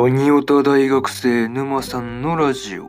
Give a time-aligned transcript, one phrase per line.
[0.00, 2.88] ワニオタ大学生沼さんのラジオ。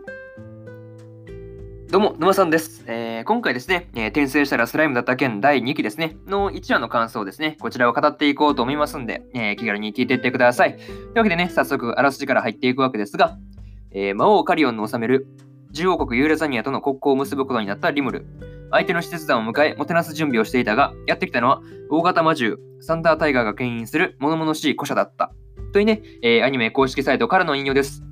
[1.90, 2.84] どうも、沼さんです。
[2.86, 10.78] えー、今回ですね、えー、転生したらスライムだった件第2期ですね、の1話の感想ですね、こちらを語っていこうと思いますんで、えー、気軽に聞いていってください。
[10.78, 13.40] というわけでね、早速、あらすじから入っていくわけですが、
[13.92, 15.26] え、魔王カリオンの治める
[15.74, 18.28] 獣王国ユーラザニアとの国交を結ぶことになったリムル。
[18.70, 25.34] 相手の使節団を迎え、もてなす準備をしていたが、やってきたのは、大型魔獣、サンダータイガーが牽引する物々しい古社だった。
[25.72, 28.04] というね、えー、アニメ公式サイトからの引用です。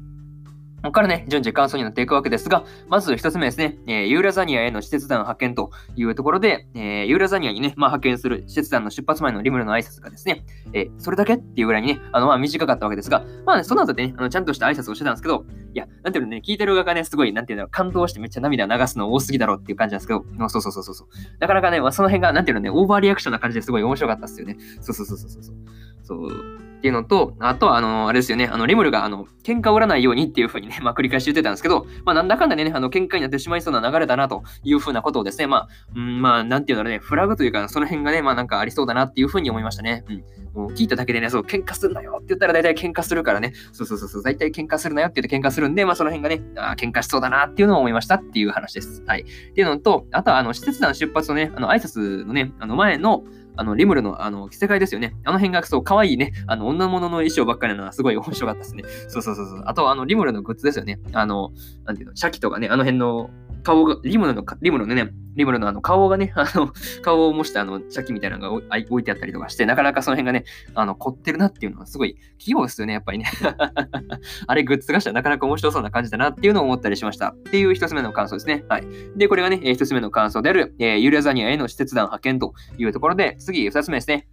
[0.77, 15.45] ここからね、順次感想になっていくわけですが、まず1つ目ですね、えー、ユーラザニアへの施設団派遣というところで、えー、ユーラザニアにね、まあ、派遣する施設団の出発前のリムルの挨拶がですね、えー、それだけっていうぐらいにね、あの、まあ、短かったわけですが、まあ、ね、その後でね、あのちゃんとした挨拶をしてたんですけど、
[15.77, 21.07] いや、なんていうのね、聞いてる側がね、すごい、なんていうの、感動してめっちゃ涙流すの多すぎだろうっていう感じなんですけど、そうそうそうそうそう。
[21.39, 24.57] なかなかね、まあ、その辺が、なんていうのね、オーバーリアクションな感じですごい面白かったっすよね。
[24.81, 25.55] そうそうそうそうそう。
[26.01, 40.05] そうっていうのと、あとは、あの、あれですよね、あの、リムルが、あの、喧嘩を売らないようにっていうふうにね、 まあ、繰り返し言ってたんですけど、まあ、なんだかんだね、あの、喧嘩になってしまいそうな流れだなというふうなことをですね、まあ、うん、まあ、なんていうのね、フラグというか、その辺がね、まあ、なんかありそうだなっていうふうに思いましたね。
[40.07, 40.23] うん。
[40.53, 49.01] もう聞いただけでね、そう、喧嘩するなよって言ったら大体喧嘩するからね、そうそうそうそう、大体喧嘩するなよって言って喧嘩するんで、まあ、その辺がね、あ喧嘩しそうだなっていうのを思いましたっていう話です。
[49.07, 49.21] はい。
[49.21, 53.23] っていうのと、あとは、あの、施設団出発のね、あの、挨拶のね、あの、前の、
[53.55, 55.15] あの、リムルの、あの、着せ替えですよね。
[55.23, 58.83] あの辺がそう、可愛いね、あの、女物の衣装ばっかりなのはすごい面白かったですね。
[59.07, 59.63] そうそうそうそう。
[59.65, 60.99] あと、あの、リムルのグッズですよね。
[61.13, 61.51] あの、
[61.85, 63.29] なんていうの、シャキとかね、あの辺の
[63.67, 66.71] 顔が、リムルの、リムルのね、リムルのあの顔がね、 あの、
[67.01, 73.25] 顔を模したあの、茶器みたいなのが置いてあったりとかして、なかなかその辺がね、あの、凝ってるなっていうのはすごい器用ですよね、やっぱりね。
[74.47, 77.35] あれ、グッズがしたらなかなか面白そうな感じだなっていうのを思ったりしました。
[77.37, 78.63] っていう一つ目の感想ですね。
[78.69, 78.87] はい。
[79.17, 84.27] で、これがね、一つ目の感想である、えー、ユリアザニアへの施設団派遣というところで、次、二つ目ですね。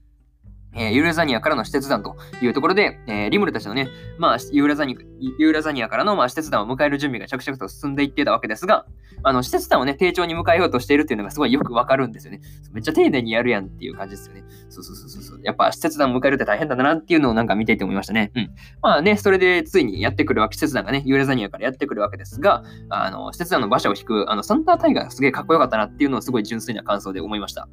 [0.77, 4.97] えー、ユーラザニアからの施設団というところで、えー、リムルたちのね、まあ、ユーラザニ
[5.38, 8.87] ユーラザニアからの、まあ、施設団を迎える準備が着々と進んでいってたわけですが、
[9.22, 12.41] あの、施設団をね、丁重に迎えようとしているっていうのがすごいよくわかるんですよね。
[12.72, 14.44] めっちゃ丁寧にやるやんっていう感じですよね。
[14.69, 15.41] そうそうそうそう。
[15.43, 18.32] やっぱ施設団を迎えるって大変だなっていうのをなんか見ていて思いましたね。
[18.34, 18.50] うん。
[18.82, 27.69] まあね、それでついにやってくるわけ、施設団がね、ユーラザニアからやってくるわけですが、あの、施設団の馬車を引く、あの、サンタータイガーがすげえかっこよかったなっていうのをすごい純粋な感想で思いました。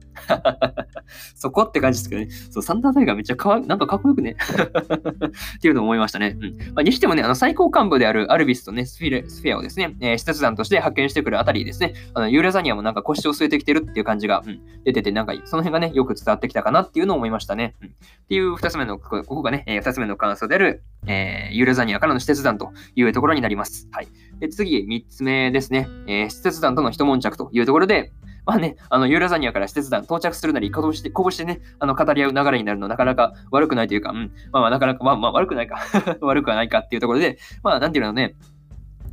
[1.36, 2.30] そこって感じですけどね。
[2.52, 4.36] そう、サンタタイガーめっちゃかわなんかかっこよくね
[5.58, 6.38] っていうのを思いましたね。
[6.40, 6.58] うん。
[6.74, 17.76] まあ、にしてもね、あの、最高幹部であるアルビスとね、スフィレスフェアをですね、えー、施設団として派遣してくるあたりですね、あのユーラザニアもなんか腰を据えてきてるっていう感じが、うん、出てて、なんかその辺がね、よく伝わってきたかなっていうのを思いましたね。
[17.82, 17.92] うん、っ
[18.28, 23.88] ていう二つ目の、ここがね、えー、二つ目の感想である、えー、ユーラザニアからの施設団というところになります。
[23.92, 24.08] はい。
[24.40, 28.12] で、次、三つ目ですね、えー、施設団との一悶着というところで、
[28.46, 35.80] まあね、あの、ユーラザニアから施設団到着するなり、拳して、こぼしてね、あの、語り合う流れになるのなかなか悪くないというか、うん、まあまあ、なかなか、まあまあ、悪くないか。
[36.22, 38.36] 悪くはないかっていうところで、まあ、なんていうのね、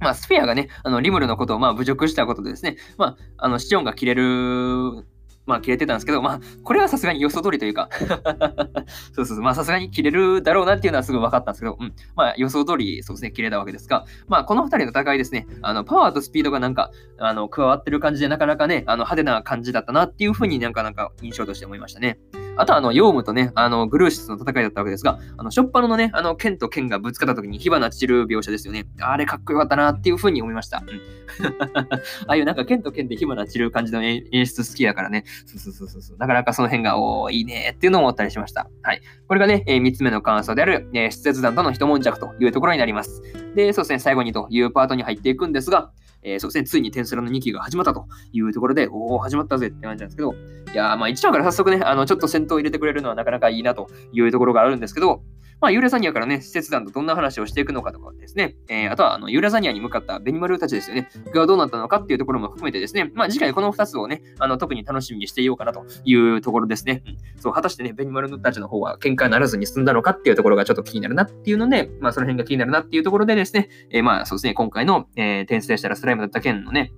[0.00, 5.04] まあ、スフェアがね、あの、リムルのことをまあ侮辱したことでですね、まあ、あの、シオンが切れる
[5.48, 7.88] まあ切れてたんですけど、まあこれはさすがに予想通りというか。
[9.14, 22.18] そうそうそう、まあさすがに切れるだろうなっていうのはすぐ分かったんですけど、うん、まあ予想通りそうですね、切れたわけですが、まあこの2人の戦いですね、あのパワーとスピードがなんか、あの加わってる感じでなかなかね、あの派手な感じだったなっていうふうになんかなんか印象として思いましたね。
[22.58, 28.86] あとは、あの、ヨウムとね、あの、グルーシスの戦いだったわけですが、あの、ショッパのね、あの、剣と剣がぶつかった時に火花散る描写ですよね。
[29.00, 30.82] あれかっこよかったなっていうふうに思いました。
[30.86, 31.00] うん。
[31.92, 35.24] ああいうなんか剣と剣で火花散る感じの演出好きやからね。
[35.46, 36.18] そうそうそうそう。
[36.18, 38.68] なかなかその辺が、おー、いいねっていうのを思ったりしました。
[38.82, 39.00] はい。
[39.28, 43.22] これがね、えー、3つ目の感想である、えー、施設団との一悶着というところになります。
[43.54, 45.92] で、そうですね、最後にというパートに入っていくんですが、
[46.22, 50.34] えー、そうですね、ついにテンスラの2期が始まったというところで、おお、始まったぜって感じなんですけど、
[50.72, 55.22] いや、まあ1話から早速ね、あの、ちょっと戦闘を入れてくれるのはなかなかいいなというところがあるんですけど、
[55.60, 67.02] まあ、ユーラザニアからね、施設団とどんな話をしていくのかとかですね、えー、あとは、あの、ユーラザニアに向かったベニマルたちですよね、がどうなったのかっていうところも含めてですね、まあ、次回この2つをね、あの、特に楽しみにしていようかなというところですね。
[67.06, 76.92] うん、そう、果たしてね、ベニマルたちの方は喧嘩にならずに済んだのかっていうところがちょっと気になるなっていうので、まあ、その辺が気になるなっていうところでですね、えー、まあ、そうですね、今回の、えー、転生したらスライムだった件のね、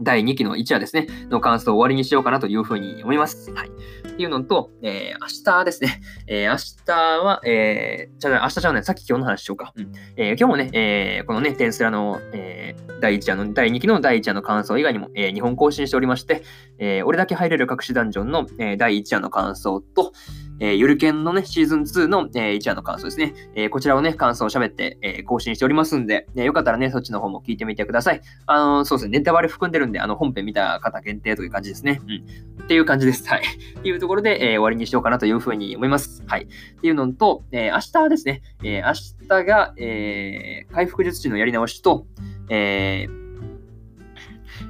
[0.00, 3.50] 第2期の1話ですね、の感想を終わりにしようかなというふうに思います。
[3.52, 3.68] はい。
[3.68, 9.72] っていうのと、えー、明日ですね、えー、明日は、えー、じゃあ明日じゃね、さっき今日の話しようか。
[9.76, 9.92] うん。
[10.16, 16.42] えー、今日もね、えー、このね、テンスラの、えー、第1話の、第2期の第1話の感想以外にも、えー、2本更新しておりまして、
[16.78, 20.12] えー、俺だけ入れる隠しダンジョンの、えー、第1話の感想と、
[20.60, 23.34] えー、ゆるけんのね、シーズン2の、えー、1話の感想ですね。
[23.54, 28.20] えー、こちらをね、感想を喋って、えー、更新しておりますんで、ね、よかったらね、そっちの方も聞いてみてください。
[28.46, 32.00] あのー、そうですね、ネタバレ含んでるんで、あの、本編見た方限定という感じですね。
[32.06, 32.62] うん。
[32.64, 33.26] っていう感じです。
[33.28, 33.42] はい。
[33.78, 36.22] っていうところで、えー、終わりにしようかなというふうに思います。
[36.26, 36.44] はい。
[36.44, 36.46] っ
[36.80, 42.06] ていうのと、えー、明日ですね、えー、明日が、えー、回復術師のやり直しと、
[42.48, 43.28] えー、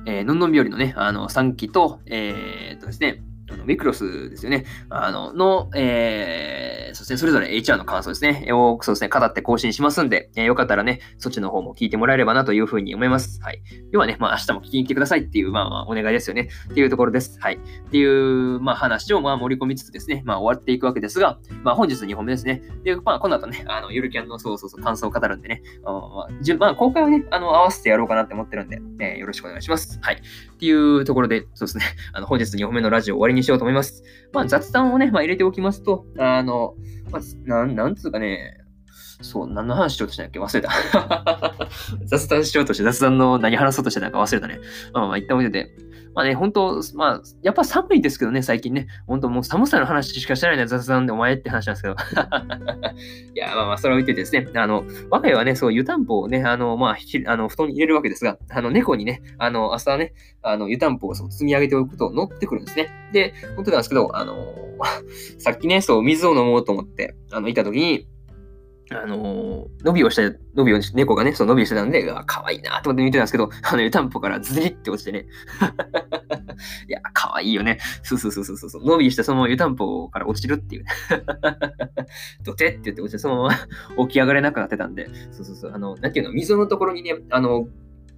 [0.07, 4.65] えー、のんのん日和のね、あの、3期と、えー、っとですね、あのウィクロスですよね。
[4.91, 8.53] あの、の、えー、そしてそれぞれ HR の感想ですね。
[8.53, 13.41] を、そうですね、語って更新しますんで、えー、よかったらね、そっちの方も聞いてもらえればなというふうに思います。
[13.43, 13.63] はい。
[13.93, 16.49] 要はね、まあ明日も聞きに来てくださいっていう、まあまあお願いですよね。
[16.71, 17.39] っていうところです。
[17.41, 17.55] はい。
[17.57, 22.63] っていう、まあ話をまあ盛り込みつつですね、まあ終わっていくわけですが、まあ本日2本目ですね。
[22.85, 29.99] で、まあこの後ね、あの、ゆるキャンのそうそうそう感想を語るんでね、あまあ、じまあ公開はね、あの、合わせてやろうかなって思ってるんで、えー、よろしくお願いします。
[30.03, 30.17] はい。
[30.17, 34.03] っていうところで、そうですね、あの、本日2本目のラジオ終わりにしようと思います。
[34.33, 36.75] まあ、雑談をね、まあ、入れておきますと、あの、
[37.11, 38.55] まあ、なん、なんつうかね、
[39.21, 40.39] そう、何の話しようとしたんだっけ？
[40.39, 41.69] 忘れた。
[42.07, 44.61] 雑談しようとして、雑談の何話そうとしてたか忘れたね。
[44.93, 45.75] まあまあ、一旦置いてて。
[46.19, 48.89] まあね、本当まあ、やっぱ寒いですけどね、最近ね。
[49.07, 51.95] 本当もう寒さの話しかしてないね、雑談でお前って話なんですけど。
[53.35, 60.13] いや、まあまあ、それを置いてですね、あの、我が家はね、そう、湯たんぽをね、あの、まあ、あの布団に入れるわけですが、あの、猫にね、あの、朝ね、
[60.43, 62.91] あの、湯たんぽをそう積み上げておくと乗ってくるんですね。
[63.13, 64.35] で、本当なんですけど、あの、
[65.39, 68.09] さっきね、そう、水を飲もうと思って、あの、いた時に、
[68.91, 70.23] あのー、伸びをした、
[70.55, 75.27] 伸びを、猫がね、そう伸びをしてたんで、うわ、可愛いなと思って見てたんですけど、あの、湯たんぽからズリって落ちてね。
[76.89, 77.79] いや、可愛いよね。
[78.03, 78.85] そうそうそうそうそう。
[78.85, 80.91] 伸びしてそのまま湯たんぽから落ちるっていうね。
[82.45, 83.49] ドテって言って落ちて、そのま
[83.97, 85.73] ま 起き上がれなくなってたんで、そうそうそう。
[85.73, 87.69] あの、なんていうの、溝のところにね、あの、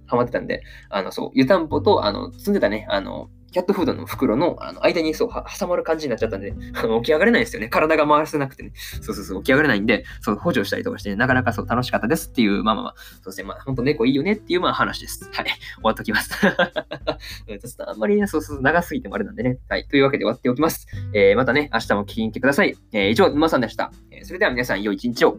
[0.07, 7.67] はまってたんで、あの、そう、湯たんぽと、あの、積んでたね、あの、キャットフードの袋のあの間にそう挟まる感じになっちゃったんで、あ の起き上がれないんですよね。
[7.67, 8.71] 体が回せなくてね。
[9.01, 15.29] そうそうそう、起き上がれないんで、そう補助したりとかして、ね、なかなかそう楽しかったですっていう、まあまあまあ、そうですね、まあ本当猫いいよねっていうまあ話です。
[15.31, 15.45] はい。
[15.45, 16.29] 終わっておきます。
[16.39, 19.59] ちょっとあんまりね、そうそう、長すぎてもあれなんでね。
[19.69, 19.87] はい。
[19.87, 20.87] というわけで終わっておきます。
[21.13, 22.77] えー、またね、明日も聞きに来てください。
[22.93, 23.91] えー、以上、沼さんでした。
[24.11, 25.37] えー、それでは皆さん、良い一日を。